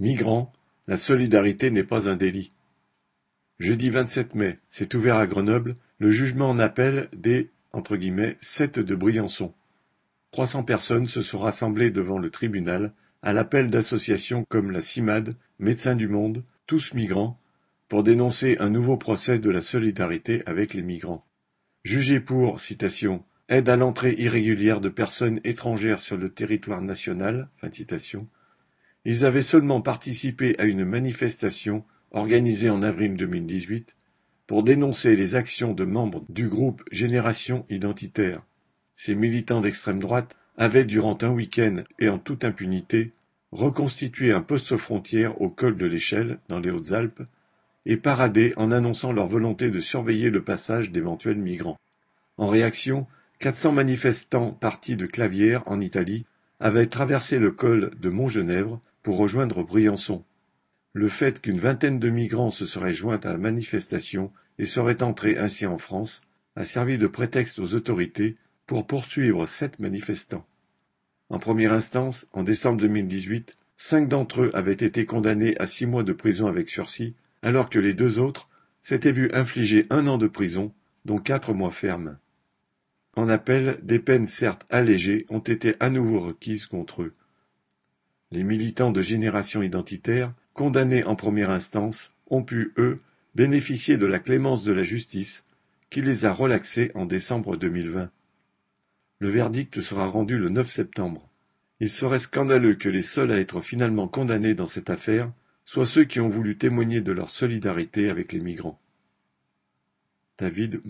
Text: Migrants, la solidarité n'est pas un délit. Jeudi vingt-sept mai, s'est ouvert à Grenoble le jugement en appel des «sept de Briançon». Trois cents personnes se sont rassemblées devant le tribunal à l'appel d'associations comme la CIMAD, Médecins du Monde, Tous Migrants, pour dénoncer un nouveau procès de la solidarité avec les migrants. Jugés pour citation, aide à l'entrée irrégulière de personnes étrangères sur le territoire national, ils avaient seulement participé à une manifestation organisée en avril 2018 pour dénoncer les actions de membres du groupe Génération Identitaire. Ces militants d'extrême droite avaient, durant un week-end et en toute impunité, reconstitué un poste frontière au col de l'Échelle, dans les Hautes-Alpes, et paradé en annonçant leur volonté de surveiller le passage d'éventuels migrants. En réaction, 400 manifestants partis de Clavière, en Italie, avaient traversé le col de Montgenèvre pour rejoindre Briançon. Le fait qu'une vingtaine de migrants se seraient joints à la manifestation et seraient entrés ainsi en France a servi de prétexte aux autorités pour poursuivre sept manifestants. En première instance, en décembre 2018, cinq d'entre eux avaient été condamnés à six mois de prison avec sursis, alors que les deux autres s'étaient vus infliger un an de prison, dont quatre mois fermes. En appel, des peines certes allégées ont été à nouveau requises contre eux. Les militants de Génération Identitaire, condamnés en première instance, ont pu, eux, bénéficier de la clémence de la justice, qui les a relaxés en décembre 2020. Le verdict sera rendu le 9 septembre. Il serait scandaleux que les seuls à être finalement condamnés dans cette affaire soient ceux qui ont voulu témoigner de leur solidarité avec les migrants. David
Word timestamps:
Migrants, 0.00 0.52
la 0.86 0.96
solidarité 0.96 1.72
n'est 1.72 1.82
pas 1.82 2.08
un 2.08 2.14
délit. 2.14 2.50
Jeudi 3.58 3.90
vingt-sept 3.90 4.36
mai, 4.36 4.56
s'est 4.70 4.94
ouvert 4.94 5.16
à 5.16 5.26
Grenoble 5.26 5.74
le 5.98 6.12
jugement 6.12 6.50
en 6.50 6.60
appel 6.60 7.08
des 7.16 7.50
«sept 8.40 8.78
de 8.78 8.94
Briançon». 8.94 9.52
Trois 10.30 10.46
cents 10.46 10.62
personnes 10.62 11.06
se 11.06 11.20
sont 11.20 11.40
rassemblées 11.40 11.90
devant 11.90 12.18
le 12.18 12.30
tribunal 12.30 12.92
à 13.22 13.32
l'appel 13.32 13.70
d'associations 13.70 14.44
comme 14.48 14.70
la 14.70 14.80
CIMAD, 14.80 15.34
Médecins 15.58 15.96
du 15.96 16.06
Monde, 16.06 16.44
Tous 16.68 16.94
Migrants, 16.94 17.40
pour 17.88 18.04
dénoncer 18.04 18.56
un 18.60 18.70
nouveau 18.70 18.98
procès 18.98 19.40
de 19.40 19.50
la 19.50 19.62
solidarité 19.62 20.42
avec 20.46 20.74
les 20.74 20.82
migrants. 20.82 21.24
Jugés 21.82 22.20
pour 22.20 22.60
citation, 22.60 23.24
aide 23.48 23.68
à 23.68 23.76
l'entrée 23.76 24.14
irrégulière 24.18 24.80
de 24.80 24.90
personnes 24.90 25.40
étrangères 25.42 26.00
sur 26.00 26.16
le 26.16 26.28
territoire 26.28 26.82
national, 26.82 27.48
ils 29.04 29.24
avaient 29.24 29.42
seulement 29.42 29.80
participé 29.80 30.54
à 30.58 30.64
une 30.64 30.84
manifestation 30.84 31.84
organisée 32.10 32.70
en 32.70 32.82
avril 32.82 33.16
2018 33.16 33.94
pour 34.46 34.62
dénoncer 34.62 35.14
les 35.14 35.34
actions 35.34 35.74
de 35.74 35.84
membres 35.84 36.24
du 36.28 36.48
groupe 36.48 36.82
Génération 36.90 37.66
Identitaire. 37.68 38.42
Ces 38.96 39.14
militants 39.14 39.60
d'extrême 39.60 39.98
droite 39.98 40.36
avaient, 40.56 40.84
durant 40.84 41.16
un 41.22 41.30
week-end 41.30 41.82
et 41.98 42.08
en 42.08 42.18
toute 42.18 42.44
impunité, 42.44 43.12
reconstitué 43.52 44.32
un 44.32 44.42
poste 44.42 44.76
frontière 44.76 45.40
au 45.40 45.48
col 45.48 45.76
de 45.76 45.86
l'Échelle, 45.86 46.38
dans 46.48 46.58
les 46.58 46.70
Hautes-Alpes, 46.70 47.22
et 47.86 47.96
paradé 47.96 48.52
en 48.56 48.72
annonçant 48.72 49.12
leur 49.12 49.28
volonté 49.28 49.70
de 49.70 49.80
surveiller 49.80 50.30
le 50.30 50.42
passage 50.42 50.90
d'éventuels 50.90 51.38
migrants. 51.38 51.78
En 52.36 52.48
réaction, 52.48 53.06
400 53.38 53.72
manifestants 53.72 54.52
partis 54.52 54.96
de 54.96 55.06
Clavière, 55.06 55.62
en 55.66 55.80
Italie, 55.80 56.26
avaient 56.60 56.86
traversé 56.86 57.38
le 57.38 57.50
col 57.50 57.90
de 58.00 58.08
Montgenèvre 58.08 58.80
pour 59.08 59.16
rejoindre 59.16 59.62
Briançon. 59.62 60.22
Le 60.92 61.08
fait 61.08 61.40
qu'une 61.40 61.56
vingtaine 61.56 61.98
de 61.98 62.10
migrants 62.10 62.50
se 62.50 62.66
seraient 62.66 62.92
joints 62.92 63.20
à 63.24 63.30
la 63.30 63.38
manifestation 63.38 64.30
et 64.58 64.66
seraient 64.66 65.02
entrés 65.02 65.38
ainsi 65.38 65.64
en 65.64 65.78
France 65.78 66.20
a 66.56 66.66
servi 66.66 66.98
de 66.98 67.06
prétexte 67.06 67.58
aux 67.58 67.72
autorités 67.72 68.36
pour 68.66 68.86
poursuivre 68.86 69.46
sept 69.46 69.78
manifestants. 69.78 70.44
En 71.30 71.38
première 71.38 71.72
instance, 71.72 72.26
en 72.34 72.42
décembre 72.42 72.82
2018, 72.82 73.56
cinq 73.78 74.10
d'entre 74.10 74.42
eux 74.42 74.50
avaient 74.52 74.72
été 74.72 75.06
condamnés 75.06 75.56
à 75.58 75.64
six 75.64 75.86
mois 75.86 76.02
de 76.02 76.12
prison 76.12 76.46
avec 76.46 76.68
sursis, 76.68 77.16
alors 77.40 77.70
que 77.70 77.78
les 77.78 77.94
deux 77.94 78.18
autres 78.18 78.50
s'étaient 78.82 79.12
vus 79.12 79.30
infliger 79.32 79.86
un 79.88 80.06
an 80.06 80.18
de 80.18 80.28
prison, 80.28 80.70
dont 81.06 81.16
quatre 81.16 81.54
mois 81.54 81.70
fermes. 81.70 82.18
En 83.16 83.30
appel, 83.30 83.78
des 83.82 84.00
peines 84.00 84.26
certes 84.26 84.66
allégées 84.68 85.24
ont 85.30 85.38
été 85.38 85.76
à 85.80 85.88
nouveau 85.88 86.20
requises 86.20 86.66
contre 86.66 87.04
eux. 87.04 87.14
Les 88.30 88.44
militants 88.44 88.90
de 88.90 89.00
Génération 89.00 89.62
Identitaire, 89.62 90.34
condamnés 90.52 91.04
en 91.04 91.16
première 91.16 91.50
instance, 91.50 92.12
ont 92.26 92.42
pu, 92.42 92.72
eux, 92.76 93.00
bénéficier 93.34 93.96
de 93.96 94.04
la 94.06 94.18
clémence 94.18 94.64
de 94.64 94.72
la 94.72 94.82
justice, 94.82 95.46
qui 95.88 96.02
les 96.02 96.26
a 96.26 96.32
relaxés 96.32 96.90
en 96.94 97.06
décembre 97.06 97.56
2020. 97.56 98.10
Le 99.20 99.28
verdict 99.30 99.80
sera 99.80 100.06
rendu 100.06 100.38
le 100.38 100.50
9 100.50 100.70
septembre. 100.70 101.28
Il 101.80 101.88
serait 101.88 102.18
scandaleux 102.18 102.74
que 102.74 102.88
les 102.88 103.02
seuls 103.02 103.32
à 103.32 103.38
être 103.38 103.62
finalement 103.62 104.08
condamnés 104.08 104.54
dans 104.54 104.66
cette 104.66 104.90
affaire 104.90 105.32
soient 105.64 105.86
ceux 105.86 106.04
qui 106.04 106.20
ont 106.20 106.28
voulu 106.28 106.56
témoigner 106.56 107.00
de 107.00 107.12
leur 107.12 107.30
solidarité 107.30 108.10
avec 108.10 108.32
les 108.32 108.40
migrants. 108.40 108.80
David 110.38 110.80